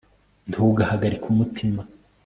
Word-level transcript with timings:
ntugahagarike 0.49 1.25
umutima 1.31 1.81